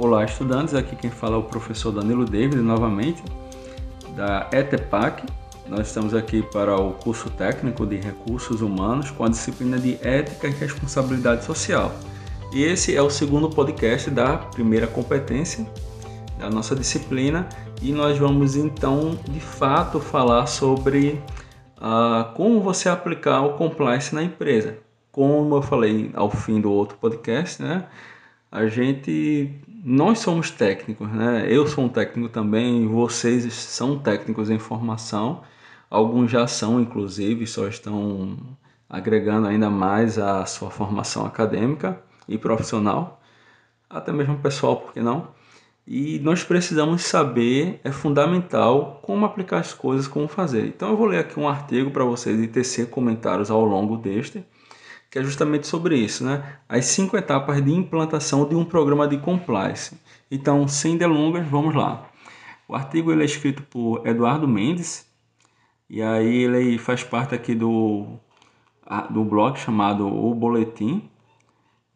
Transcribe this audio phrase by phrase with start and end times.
[0.00, 0.74] Olá, estudantes.
[0.74, 3.20] Aqui quem fala é o professor Danilo David, novamente,
[4.14, 5.26] da ETEPAC.
[5.66, 10.46] Nós estamos aqui para o curso técnico de Recursos Humanos com a disciplina de Ética
[10.46, 11.92] e Responsabilidade Social.
[12.52, 15.66] E esse é o segundo podcast da primeira competência
[16.38, 17.48] da nossa disciplina
[17.82, 21.20] e nós vamos então, de fato, falar sobre
[21.76, 24.78] uh, como você aplicar o compliance na empresa.
[25.10, 27.84] Como eu falei ao fim do outro podcast, né?
[28.50, 31.46] A gente nós somos técnicos, né?
[31.48, 35.42] Eu sou um técnico também, vocês são técnicos em formação,
[35.90, 38.36] alguns já são, inclusive, só estão
[38.88, 43.20] agregando ainda mais a sua formação acadêmica e profissional,
[43.88, 45.28] até mesmo pessoal, por que não?
[45.86, 50.66] E nós precisamos saber, é fundamental, como aplicar as coisas, como fazer.
[50.66, 54.44] Então eu vou ler aqui um artigo para vocês e tecer comentários ao longo deste
[55.10, 56.58] que é justamente sobre isso, né?
[56.68, 59.98] As cinco etapas de implantação de um programa de compliance.
[60.30, 62.08] Então, sem delongas, vamos lá.
[62.68, 65.06] O artigo ele é escrito por Eduardo Mendes
[65.88, 68.18] e aí ele faz parte aqui do,
[69.08, 71.08] do blog chamado O Boletim.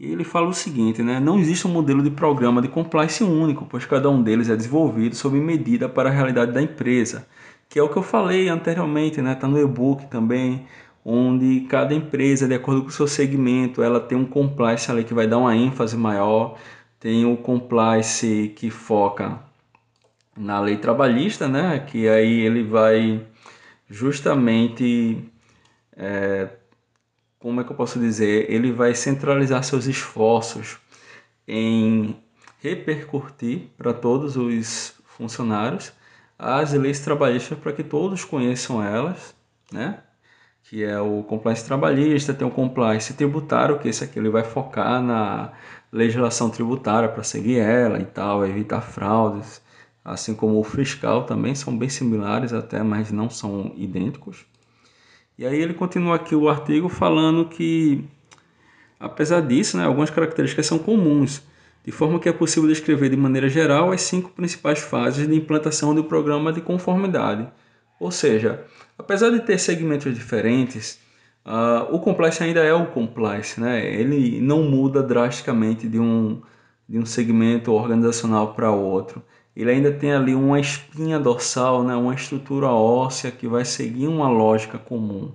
[0.00, 1.20] E ele fala o seguinte, né?
[1.20, 5.14] Não existe um modelo de programa de compliance único, pois cada um deles é desenvolvido
[5.14, 7.28] sob medida para a realidade da empresa,
[7.68, 9.34] que é o que eu falei anteriormente, né?
[9.34, 10.66] Tá no e-book também
[11.04, 15.14] onde cada empresa, de acordo com o seu segmento, ela tem um compliance ali que
[15.14, 16.58] vai dar uma ênfase maior,
[17.00, 19.40] tem o compliance que foca
[20.36, 21.80] na lei trabalhista, né?
[21.80, 23.26] Que aí ele vai
[23.88, 25.28] justamente,
[25.96, 26.48] é,
[27.38, 30.78] como é que eu posso dizer, ele vai centralizar seus esforços
[31.46, 32.16] em
[32.60, 35.92] repercutir para todos os funcionários
[36.38, 39.34] as leis trabalhistas para que todos conheçam elas,
[39.70, 39.98] né?
[40.64, 45.02] Que é o compliance trabalhista, tem o compliance tributário, que esse aqui ele vai focar
[45.02, 45.52] na
[45.92, 49.60] legislação tributária para seguir ela e tal, evitar fraudes,
[50.04, 54.46] assim como o fiscal também são bem similares até, mas não são idênticos.
[55.38, 58.04] E aí ele continua aqui o artigo falando que,
[58.98, 61.42] apesar disso, né, algumas características são comuns,
[61.84, 65.94] de forma que é possível descrever de maneira geral as cinco principais fases de implantação
[65.94, 67.46] do programa de conformidade.
[68.02, 68.66] Ou seja,
[69.02, 71.00] Apesar de ter segmentos diferentes,
[71.44, 73.84] uh, o compliance ainda é o compliance, né?
[73.84, 76.40] Ele não muda drasticamente de um,
[76.88, 79.22] de um segmento organizacional para outro.
[79.56, 81.94] Ele ainda tem ali uma espinha dorsal, né?
[81.96, 85.32] uma estrutura óssea que vai seguir uma lógica comum.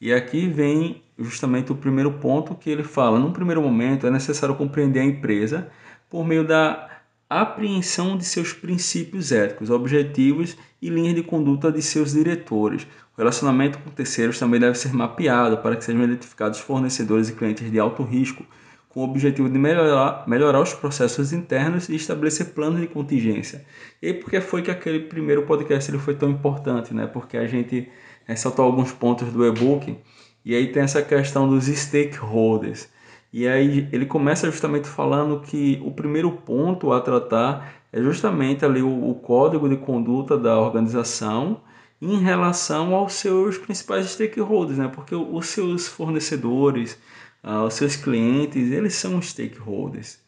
[0.00, 3.18] E aqui vem justamente o primeiro ponto que ele fala.
[3.18, 5.68] Num primeiro momento, é necessário compreender a empresa
[6.08, 6.93] por meio da
[7.40, 12.86] apreensão de seus princípios éticos, objetivos e linhas de conduta de seus diretores.
[13.16, 17.70] O relacionamento com terceiros também deve ser mapeado para que sejam identificados fornecedores e clientes
[17.70, 18.44] de alto risco,
[18.88, 23.64] com o objetivo de melhorar, melhorar os processos internos e estabelecer planos de contingência.
[24.00, 26.94] E por que foi que aquele primeiro podcast ele foi tão importante?
[26.94, 27.06] Né?
[27.06, 27.88] Porque a gente
[28.24, 29.96] ressaltou alguns pontos do e-book
[30.44, 32.88] e aí tem essa questão dos stakeholders.
[33.36, 38.80] E aí ele começa justamente falando que o primeiro ponto a tratar é justamente ali
[38.80, 41.60] o, o código de conduta da organização
[42.00, 44.86] em relação aos seus principais stakeholders, né?
[44.86, 46.96] Porque os seus fornecedores,
[47.42, 50.20] uh, os seus clientes, eles são stakeholders.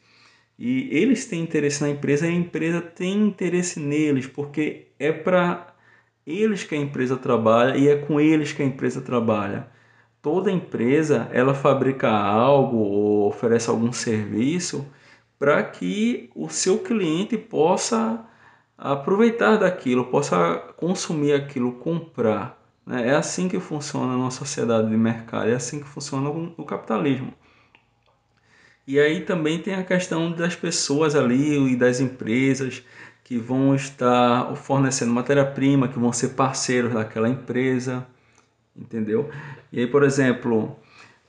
[0.59, 5.77] E eles têm interesse na empresa e a empresa tem interesse neles, porque é para
[6.27, 9.76] eles que a empresa trabalha e é com eles que a empresa trabalha
[10.27, 14.85] toda empresa ela fabrica algo ou oferece algum serviço
[15.39, 18.27] para que o seu cliente possa
[18.77, 22.61] aproveitar daquilo, possa consumir aquilo, comprar.
[22.85, 23.11] Né?
[23.11, 27.33] É assim que funciona a nossa sociedade de mercado, é assim que funciona o capitalismo.
[28.85, 32.83] E aí também tem a questão das pessoas ali e das empresas
[33.23, 38.05] que vão estar fornecendo matéria-prima, que vão ser parceiros daquela empresa
[38.79, 39.31] entendeu?
[39.73, 40.77] E aí, por exemplo,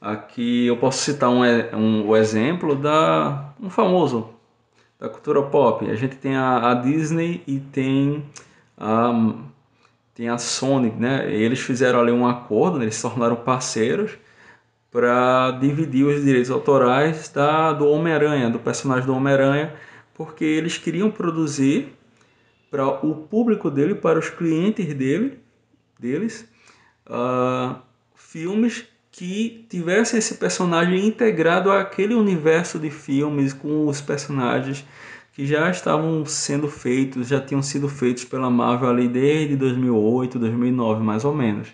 [0.01, 1.43] aqui eu posso citar um,
[1.75, 4.29] um, o exemplo da um famoso
[4.99, 5.89] da cultura pop.
[5.89, 8.23] A gente tem a, a Disney e tem
[8.77, 9.33] a,
[10.13, 11.31] tem a Sony, né?
[11.31, 12.85] Eles fizeram ali um acordo, né?
[12.85, 14.17] eles se tornaram parceiros
[14.91, 19.75] para dividir os direitos autorais da, do Homem-Aranha, do personagem do Homem-Aranha,
[20.13, 21.93] porque eles queriam produzir
[22.71, 25.39] para o público dele, para os clientes dele,
[25.99, 26.49] deles,
[27.09, 27.75] uh,
[28.15, 34.85] filmes que tivessem esse personagem integrado àquele universo de filmes com os personagens
[35.33, 41.03] que já estavam sendo feitos, já tinham sido feitos pela Marvel ali desde 2008, 2009
[41.03, 41.69] mais ou menos.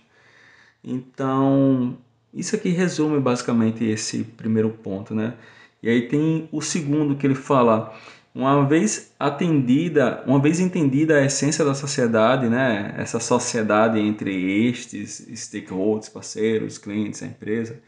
[0.83, 1.97] Então,
[2.33, 5.35] isso aqui resume basicamente esse primeiro ponto, né?
[5.81, 7.93] E aí tem o segundo que ele fala
[8.35, 15.27] Uma vez atendida, uma vez entendida a essência da sociedade, né, essa sociedade entre estes
[15.35, 17.79] stakeholders, parceiros, clientes, a empresa,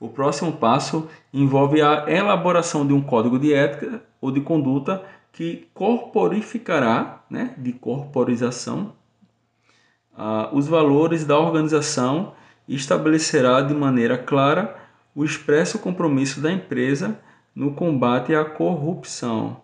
[0.00, 5.68] o próximo passo envolve a elaboração de um código de ética ou de conduta que
[5.72, 8.94] corporificará, né, de corporização,
[10.12, 12.34] uh, os valores da organização
[12.66, 14.76] e estabelecerá de maneira clara
[15.14, 17.16] o expresso compromisso da empresa
[17.54, 19.63] no combate à corrupção.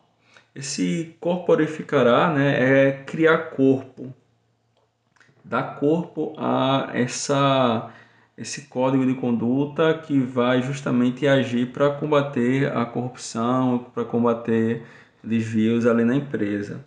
[0.54, 4.12] Esse corporificará né, é criar corpo,
[5.44, 7.90] dar corpo a essa,
[8.36, 14.84] esse código de conduta que vai justamente agir para combater a corrupção, para combater
[15.22, 16.84] desvios ali na empresa.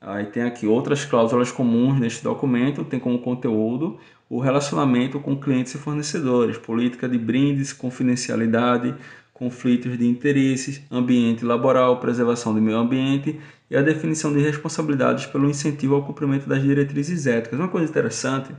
[0.00, 3.98] Aí tem aqui outras cláusulas comuns neste documento, tem como conteúdo
[4.28, 8.94] o relacionamento com clientes e fornecedores, política de brindes, confidencialidade,
[9.38, 13.38] conflitos de interesses, ambiente laboral, preservação do meio ambiente
[13.70, 17.58] e a definição de responsabilidades pelo incentivo ao cumprimento das diretrizes éticas.
[17.58, 18.50] Uma coisa interessante,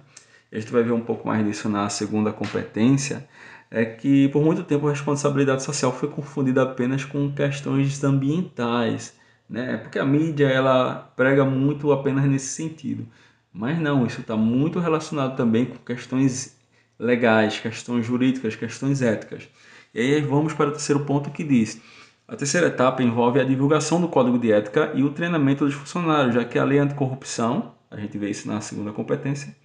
[0.51, 3.27] a gente vai ver um pouco mais disso na segunda competência,
[3.71, 9.15] é que por muito tempo a responsabilidade social foi confundida apenas com questões ambientais,
[9.49, 9.77] né?
[9.77, 13.07] Porque a mídia ela prega muito apenas nesse sentido.
[13.51, 16.55] Mas não, isso está muito relacionado também com questões
[16.99, 19.49] legais, questões jurídicas, questões éticas.
[19.93, 21.81] E aí vamos para o terceiro ponto que diz:
[22.27, 26.35] a terceira etapa envolve a divulgação do código de ética e o treinamento dos funcionários,
[26.35, 29.55] já que a lei anticorrupção, a gente vê isso na segunda competência,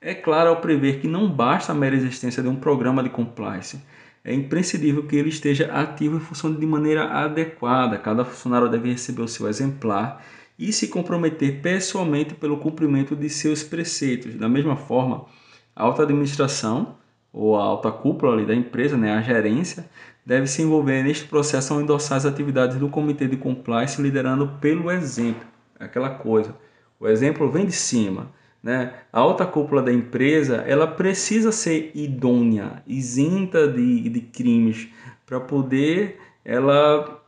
[0.00, 3.80] é clara ao prever que não basta a mera existência de um programa de compliance.
[4.24, 7.96] É imprescindível que ele esteja ativo e funcione de maneira adequada.
[7.96, 10.22] Cada funcionário deve receber o seu exemplar
[10.58, 14.34] e se comprometer pessoalmente pelo cumprimento de seus preceitos.
[14.34, 15.26] Da mesma forma,
[15.74, 16.96] a alta administração
[17.32, 19.88] ou a alta cúpula ali da empresa, né, a gerência,
[20.24, 24.90] deve se envolver neste processo ao endossar as atividades do comitê de compliance liderando pelo
[24.90, 25.46] exemplo.
[25.78, 26.54] Aquela coisa,
[26.98, 28.28] o exemplo vem de cima.
[28.62, 28.92] Né?
[29.12, 34.88] A alta cúpula da empresa ela precisa ser idônea, isenta de, de crimes,
[35.24, 37.20] para poder ela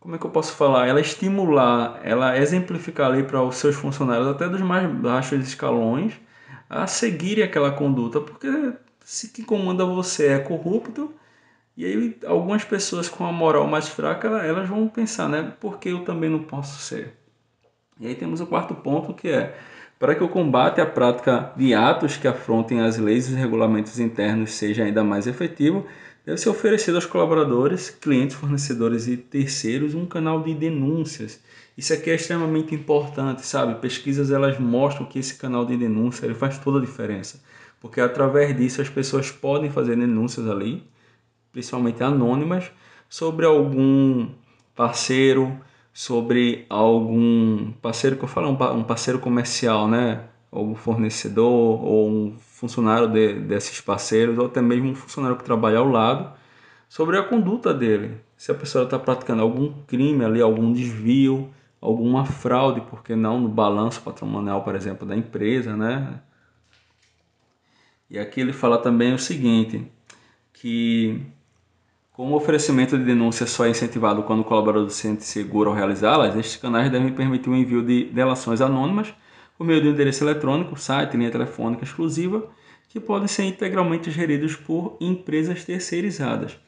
[0.00, 0.86] como é que eu posso falar?
[0.86, 6.14] Ela estimular, ela exemplificar ali para os seus funcionários, até dos mais baixos escalões,
[6.70, 8.72] a seguirem aquela conduta, porque
[9.08, 11.10] se quem comanda você é corrupto,
[11.74, 15.54] e aí algumas pessoas com a moral mais fraca, elas vão pensar, né?
[15.58, 17.14] Porque eu também não posso ser.
[17.98, 19.56] E aí temos o quarto ponto que é
[19.98, 23.98] para que o combate à prática de atos que afrontem as leis e os regulamentos
[23.98, 25.86] internos seja ainda mais efetivo,
[26.26, 31.42] deve ser oferecido aos colaboradores, clientes, fornecedores e terceiros um canal de denúncias.
[31.78, 33.80] Isso aqui é extremamente importante, sabe?
[33.80, 37.40] Pesquisas elas mostram que esse canal de denúncia ele faz toda a diferença,
[37.80, 40.82] porque através disso as pessoas podem fazer denúncias ali,
[41.52, 42.70] principalmente anônimas,
[43.08, 44.28] sobre algum
[44.74, 45.58] parceiro,
[45.92, 50.24] sobre algum parceiro que eu falo, um parceiro comercial, né?
[50.50, 55.44] Ou um fornecedor, ou um funcionário de, desses parceiros, ou até mesmo um funcionário que
[55.44, 56.32] trabalha ao lado,
[56.88, 58.20] sobre a conduta dele.
[58.36, 63.48] Se a pessoa está praticando algum crime ali, algum desvio, alguma fraude, porque não no
[63.48, 66.20] balanço patrimonial, por exemplo, da empresa, né?
[68.10, 69.86] E aqui ele fala também o seguinte,
[70.52, 71.20] que
[72.12, 75.76] como o oferecimento de denúncia só é incentivado quando o colaborador se sente seguro ao
[75.76, 79.14] realizá-las, estes canais devem permitir o envio de delações anônimas
[79.56, 82.48] por meio de um endereço eletrônico, site, linha telefônica exclusiva,
[82.88, 86.58] que podem ser integralmente geridos por empresas terceirizadas.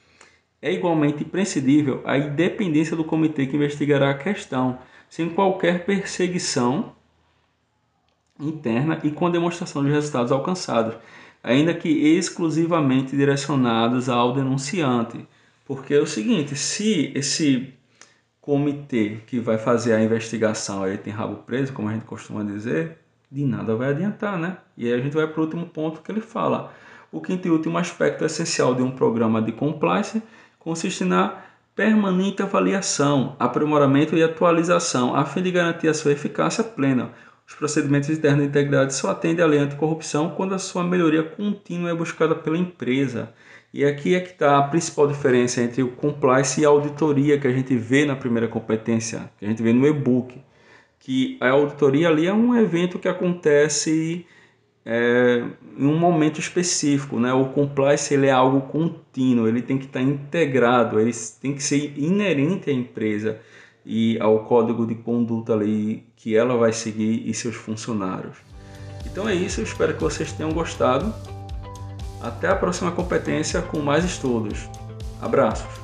[0.60, 6.92] É igualmente imprescindível a independência do comitê que investigará a questão, sem qualquer perseguição
[8.38, 10.94] interna e com demonstração de resultados alcançados,
[11.42, 15.26] ainda que exclusivamente direcionados ao denunciante
[15.70, 17.72] porque é o seguinte, se esse
[18.40, 22.98] comitê que vai fazer a investigação aí tem rabo preso, como a gente costuma dizer,
[23.30, 24.56] de nada vai adiantar, né?
[24.76, 26.72] E aí a gente vai para o último ponto que ele fala.
[27.12, 30.20] O quinto e último aspecto essencial de um programa de compliance
[30.58, 31.36] consiste na
[31.76, 37.12] permanente avaliação, aprimoramento e atualização, a fim de garantir a sua eficácia plena.
[37.50, 41.90] Os procedimentos internos de integridade só atendem à lei anticorrupção quando a sua melhoria contínua
[41.90, 43.34] é buscada pela empresa.
[43.74, 47.48] E aqui é que está a principal diferença entre o compliance e a auditoria que
[47.48, 50.40] a gente vê na primeira competência, que a gente vê no e-book.
[51.00, 54.24] Que a auditoria ali é um evento que acontece
[54.86, 55.42] é,
[55.76, 57.32] em um momento específico, né?
[57.32, 61.94] O compliance ele é algo contínuo, ele tem que estar integrado, ele tem que ser
[61.96, 63.40] inerente à empresa
[63.84, 68.38] e ao código de conduta ali que ela vai seguir e seus funcionários.
[69.06, 71.12] Então é isso, espero que vocês tenham gostado.
[72.20, 74.68] Até a próxima competência com mais estudos.
[75.20, 75.79] Abraços!